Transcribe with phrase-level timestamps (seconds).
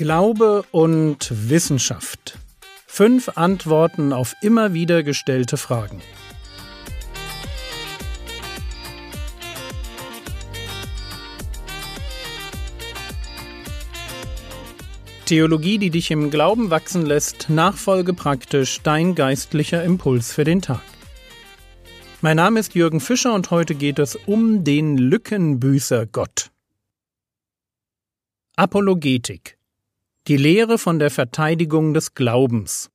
[0.00, 2.38] Glaube und Wissenschaft.
[2.86, 6.00] Fünf Antworten auf immer wieder gestellte Fragen.
[15.26, 20.80] Theologie, die dich im Glauben wachsen lässt, nachfolge praktisch dein geistlicher Impuls für den Tag.
[22.22, 26.50] Mein Name ist Jürgen Fischer und heute geht es um den Lückenbüßer Gott.
[28.56, 29.59] Apologetik.
[30.26, 32.90] Die Lehre von der Verteidigung des Glaubens.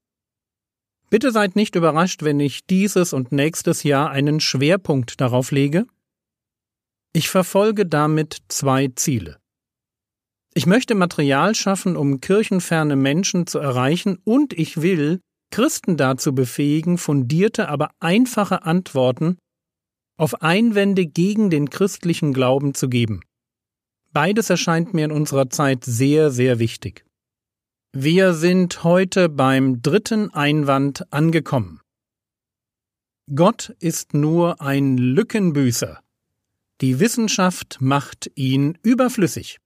[1.10, 5.88] Bitte seid nicht überrascht, wenn ich dieses und nächstes Jahr einen Schwerpunkt darauf lege.
[7.14, 9.40] Ich verfolge damit zwei Ziele.
[10.54, 15.20] Ich möchte Material schaffen, um kirchenferne Menschen zu erreichen, und ich will
[15.52, 19.38] Christen dazu befähigen, fundierte, aber einfache Antworten
[20.18, 23.22] auf Einwände gegen den christlichen Glauben zu geben.
[24.14, 27.05] Beides erscheint mir in unserer Zeit sehr, sehr wichtig.
[27.98, 31.80] Wir sind heute beim dritten Einwand angekommen.
[33.34, 36.02] Gott ist nur ein Lückenbüßer.
[36.82, 39.60] Die Wissenschaft macht ihn überflüssig.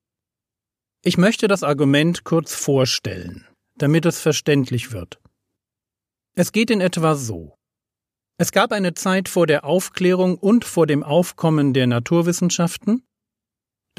[1.04, 3.48] Ich möchte das Argument kurz vorstellen,
[3.80, 5.20] damit es verständlich wird.
[6.36, 7.56] Es geht in etwa so.
[8.38, 13.02] Es gab eine Zeit vor der Aufklärung und vor dem Aufkommen der Naturwissenschaften,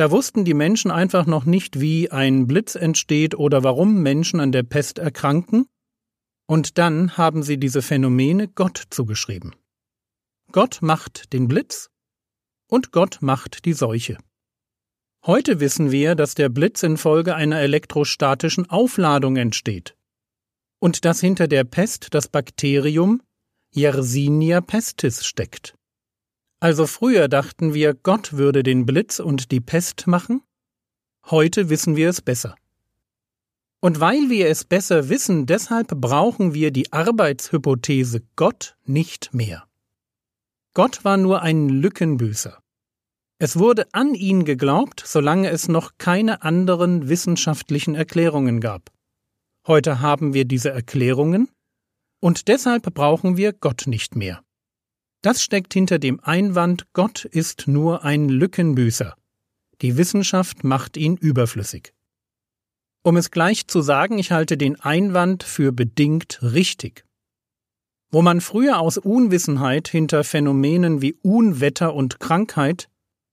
[0.01, 4.51] da wussten die Menschen einfach noch nicht, wie ein Blitz entsteht oder warum Menschen an
[4.51, 5.67] der Pest erkranken,
[6.47, 9.55] und dann haben sie diese Phänomene Gott zugeschrieben.
[10.53, 11.91] Gott macht den Blitz
[12.67, 14.17] und Gott macht die Seuche.
[15.27, 19.99] Heute wissen wir, dass der Blitz infolge einer elektrostatischen Aufladung entsteht
[20.79, 23.21] und dass hinter der Pest das Bakterium
[23.71, 25.75] Yersinia pestis steckt.
[26.61, 30.43] Also früher dachten wir, Gott würde den Blitz und die Pest machen,
[31.31, 32.55] heute wissen wir es besser.
[33.81, 39.65] Und weil wir es besser wissen, deshalb brauchen wir die Arbeitshypothese Gott nicht mehr.
[40.75, 42.63] Gott war nur ein Lückenbüßer.
[43.39, 48.93] Es wurde an ihn geglaubt, solange es noch keine anderen wissenschaftlichen Erklärungen gab.
[49.67, 51.49] Heute haben wir diese Erklärungen,
[52.21, 54.45] und deshalb brauchen wir Gott nicht mehr.
[55.23, 59.15] Das steckt hinter dem Einwand, Gott ist nur ein Lückenbüßer.
[59.83, 61.93] Die Wissenschaft macht ihn überflüssig.
[63.03, 67.05] Um es gleich zu sagen, ich halte den Einwand für bedingt richtig.
[68.11, 72.89] Wo man früher aus Unwissenheit hinter Phänomenen wie Unwetter und Krankheit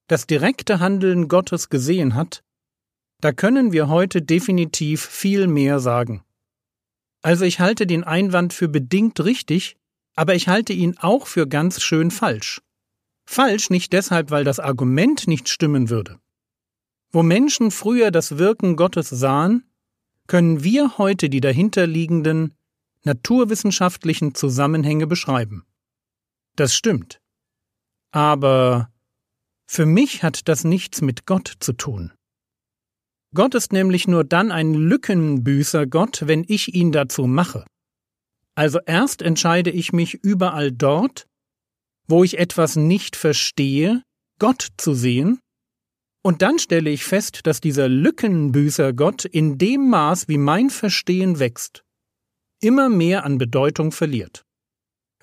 [0.07, 2.43] das direkte Handeln Gottes gesehen hat,
[3.19, 6.23] da können wir heute definitiv viel mehr sagen.
[7.21, 9.75] Also ich halte den Einwand für bedingt richtig,
[10.17, 12.61] aber ich halte ihn auch für ganz schön falsch.
[13.25, 16.19] Falsch nicht deshalb, weil das Argument nicht stimmen würde.
[17.11, 19.63] Wo Menschen früher das Wirken Gottes sahen,
[20.25, 22.55] können wir heute die dahinterliegenden
[23.03, 25.65] naturwissenschaftlichen Zusammenhänge beschreiben.
[26.55, 27.21] Das stimmt.
[28.11, 28.89] Aber
[29.67, 32.11] für mich hat das nichts mit Gott zu tun.
[33.35, 37.65] Gott ist nämlich nur dann ein Lückenbüßer Gott, wenn ich ihn dazu mache.
[38.57, 41.27] Also erst entscheide ich mich überall dort,
[42.07, 44.01] wo ich etwas nicht verstehe,
[44.39, 45.39] Gott zu sehen,
[46.23, 51.37] und dann stelle ich fest, dass dieser Lückenbüßer Gott in dem Maß, wie mein Verstehen
[51.37, 51.83] wächst,
[52.59, 54.43] immer mehr an Bedeutung verliert.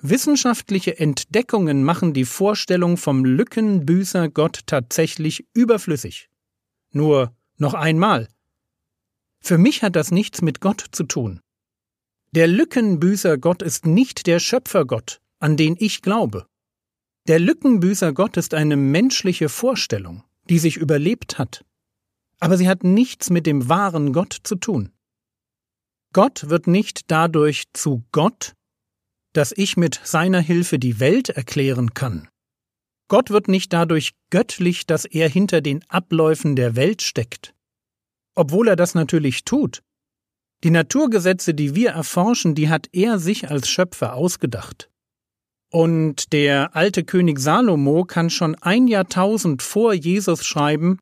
[0.01, 6.29] Wissenschaftliche Entdeckungen machen die Vorstellung vom Lückenbüßer Gott tatsächlich überflüssig.
[6.93, 8.29] Nur noch einmal.
[9.41, 11.41] Für mich hat das nichts mit Gott zu tun.
[12.35, 16.47] Der Lückenbüßer Gott ist nicht der Schöpfergott, an den ich glaube.
[17.29, 21.63] Der Lückenbüßer Gott ist eine menschliche Vorstellung, die sich überlebt hat.
[22.41, 24.91] Aber sie hat nichts mit dem wahren Gott zu tun.
[26.11, 28.53] Gott wird nicht dadurch zu Gott,
[29.31, 32.27] dass ich mit seiner Hilfe die Welt erklären kann.
[33.07, 37.55] Gott wird nicht dadurch göttlich, dass er hinter den Abläufen der Welt steckt.
[38.35, 39.84] Obwohl er das natürlich tut.
[40.63, 44.89] Die Naturgesetze, die wir erforschen, die hat er sich als Schöpfer ausgedacht.
[45.71, 50.99] Und der alte König Salomo kann schon ein Jahrtausend vor Jesus schreiben,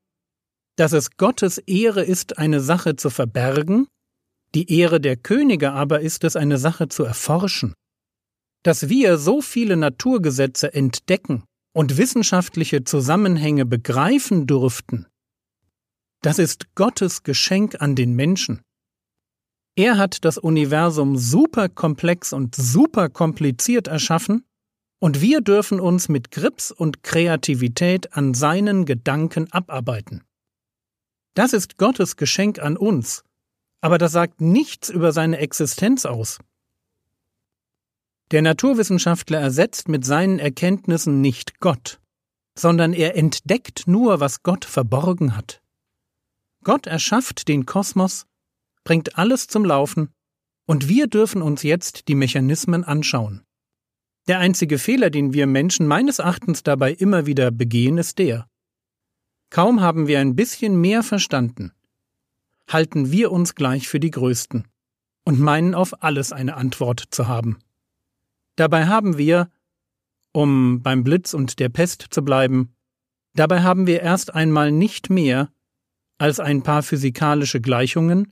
[0.75, 3.87] dass es Gottes Ehre ist, eine Sache zu verbergen,
[4.55, 7.73] die Ehre der Könige aber ist es, eine Sache zu erforschen
[8.63, 15.05] dass wir so viele Naturgesetze entdecken und wissenschaftliche Zusammenhänge begreifen durften,
[16.21, 18.61] das ist Gottes Geschenk an den Menschen.
[19.75, 24.45] Er hat das Universum super komplex und super kompliziert erschaffen,
[24.99, 30.23] und wir dürfen uns mit Grips und Kreativität an seinen Gedanken abarbeiten.
[31.33, 33.25] Das ist Gottes Geschenk an uns,
[33.81, 36.39] aber das sagt nichts über seine Existenz aus.
[38.31, 41.99] Der Naturwissenschaftler ersetzt mit seinen Erkenntnissen nicht Gott,
[42.57, 45.61] sondern er entdeckt nur, was Gott verborgen hat.
[46.63, 48.25] Gott erschafft den Kosmos,
[48.83, 50.09] bringt alles zum Laufen,
[50.65, 53.43] und wir dürfen uns jetzt die Mechanismen anschauen.
[54.27, 58.47] Der einzige Fehler, den wir Menschen meines Erachtens dabei immer wieder begehen, ist der.
[59.49, 61.73] Kaum haben wir ein bisschen mehr verstanden,
[62.69, 64.67] halten wir uns gleich für die Größten
[65.25, 67.59] und meinen auf alles eine Antwort zu haben.
[68.55, 69.49] Dabei haben wir,
[70.31, 72.73] um beim Blitz und der Pest zu bleiben,
[73.35, 75.51] dabei haben wir erst einmal nicht mehr
[76.17, 78.31] als ein paar physikalische Gleichungen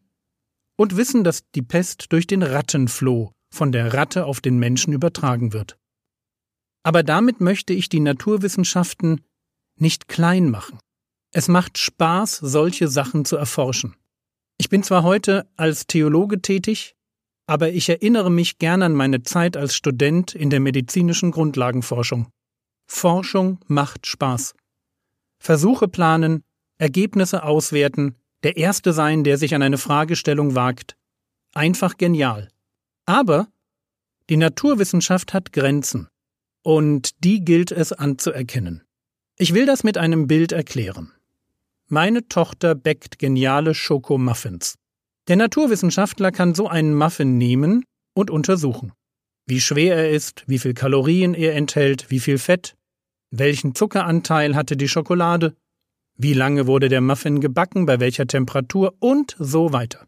[0.82, 5.54] und wissen, dass die Pest durch den Rattenfloh von der Ratte auf den Menschen übertragen
[5.54, 5.78] wird.
[6.82, 9.22] Aber damit möchte ich die Naturwissenschaften
[9.78, 10.80] nicht klein machen.
[11.34, 13.96] Es macht Spaß, solche Sachen zu erforschen.
[14.58, 16.96] Ich bin zwar heute als Theologe tätig,
[17.46, 22.28] aber ich erinnere mich gern an meine Zeit als Student in der medizinischen Grundlagenforschung.
[22.88, 24.56] Forschung macht Spaß.
[25.38, 26.42] Versuche planen,
[26.80, 30.96] Ergebnisse auswerten, der Erste sein, der sich an eine Fragestellung wagt.
[31.54, 32.50] Einfach genial.
[33.06, 33.48] Aber
[34.30, 36.08] die Naturwissenschaft hat Grenzen.
[36.64, 38.84] Und die gilt es anzuerkennen.
[39.38, 41.12] Ich will das mit einem Bild erklären.
[41.88, 44.76] Meine Tochter bäckt geniale Schokomuffins.
[45.28, 47.84] Der Naturwissenschaftler kann so einen Muffin nehmen
[48.14, 48.94] und untersuchen.
[49.46, 52.76] Wie schwer er ist, wie viel Kalorien er enthält, wie viel Fett,
[53.32, 55.56] welchen Zuckeranteil hatte die Schokolade,
[56.18, 60.08] wie lange wurde der Muffin gebacken, bei welcher Temperatur und so weiter.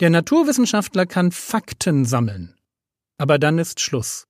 [0.00, 2.54] Der Naturwissenschaftler kann Fakten sammeln.
[3.18, 4.26] Aber dann ist Schluss.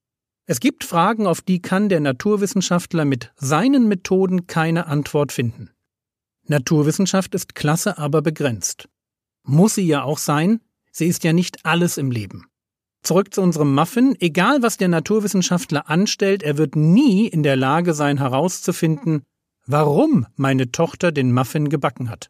[0.46, 5.70] Es gibt Fragen, auf die kann der Naturwissenschaftler mit seinen Methoden keine Antwort finden.
[6.46, 8.88] Naturwissenschaft ist klasse, aber begrenzt.
[9.42, 10.60] Muss sie ja auch sein,
[10.90, 12.46] sie ist ja nicht alles im Leben.
[13.02, 17.92] Zurück zu unserem Muffin, egal was der Naturwissenschaftler anstellt, er wird nie in der Lage
[17.92, 19.22] sein herauszufinden,
[19.68, 22.28] warum meine Tochter den Muffin gebacken hat.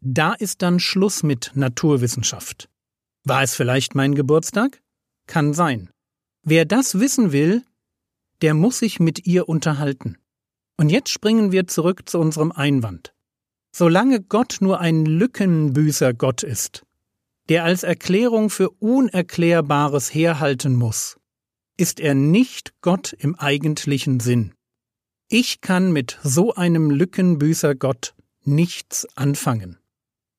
[0.00, 2.70] Da ist dann Schluss mit Naturwissenschaft.
[3.22, 4.80] War es vielleicht mein Geburtstag?
[5.26, 5.90] Kann sein.
[6.42, 7.62] Wer das wissen will,
[8.40, 10.16] der muss sich mit ihr unterhalten.
[10.78, 13.12] Und jetzt springen wir zurück zu unserem Einwand.
[13.72, 16.86] Solange Gott nur ein Lückenbüßer Gott ist,
[17.50, 21.18] der als Erklärung für Unerklärbares herhalten muss,
[21.76, 24.54] ist er nicht Gott im eigentlichen Sinn.
[25.32, 29.78] Ich kann mit so einem Lückenbüßer Gott nichts anfangen.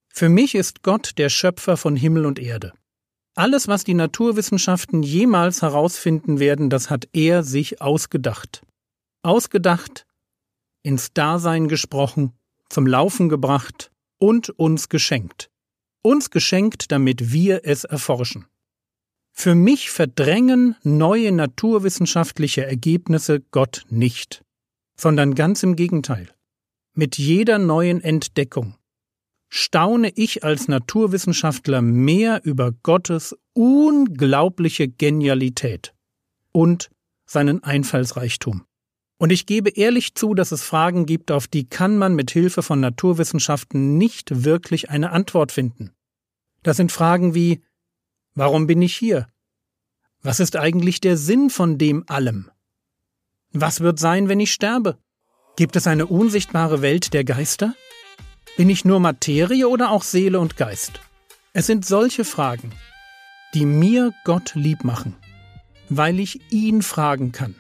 [0.10, 2.74] Für mich ist Gott der Schöpfer von Himmel und Erde.
[3.34, 8.64] Alles, was die Naturwissenschaften jemals herausfinden werden, das hat er sich ausgedacht.
[9.24, 10.06] Ausgedacht,
[10.84, 12.34] ins Dasein gesprochen,
[12.68, 15.50] zum Laufen gebracht und uns geschenkt.
[16.02, 18.46] Uns geschenkt, damit wir es erforschen.
[19.32, 24.44] Für mich verdrängen neue naturwissenschaftliche Ergebnisse Gott nicht,
[24.96, 26.30] sondern ganz im Gegenteil.
[26.94, 28.76] Mit jeder neuen Entdeckung,
[29.50, 35.94] staune ich als Naturwissenschaftler mehr über Gottes unglaubliche Genialität
[36.52, 36.90] und
[37.26, 38.66] seinen Einfallsreichtum.
[39.18, 42.64] Und ich gebe ehrlich zu, dass es Fragen gibt, auf die kann man mit Hilfe
[42.64, 45.92] von Naturwissenschaften nicht wirklich eine Antwort finden.
[46.64, 47.62] Das sind Fragen wie
[48.34, 49.28] Warum bin ich hier?
[50.22, 52.50] Was ist eigentlich der Sinn von dem allem?
[53.54, 54.98] Was wird sein, wenn ich sterbe?
[55.58, 57.76] Gibt es eine unsichtbare Welt der Geister?
[58.56, 61.02] Bin ich nur Materie oder auch Seele und Geist?
[61.52, 62.72] Es sind solche Fragen,
[63.54, 65.18] die mir Gott lieb machen,
[65.90, 67.56] weil ich ihn fragen kann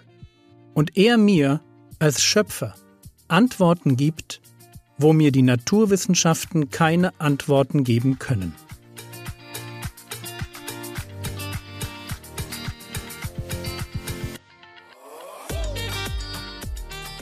[0.73, 1.59] und er mir
[1.99, 2.73] als Schöpfer
[3.27, 4.41] Antworten gibt,
[4.97, 8.55] wo mir die Naturwissenschaften keine Antworten geben können.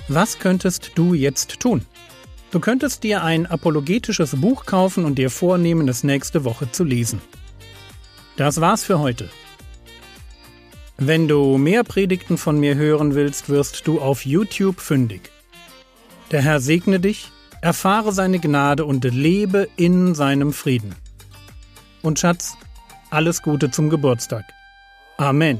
[0.09, 1.85] Was könntest du jetzt tun?
[2.49, 7.21] Du könntest dir ein apologetisches Buch kaufen und dir vornehmen, es nächste Woche zu lesen.
[8.35, 9.29] Das war's für heute.
[10.97, 15.29] Wenn du mehr Predigten von mir hören willst, wirst du auf YouTube fündig.
[16.31, 20.95] Der Herr segne dich, erfahre seine Gnade und lebe in seinem Frieden.
[22.01, 22.57] Und Schatz,
[23.11, 24.45] alles Gute zum Geburtstag.
[25.17, 25.59] Amen.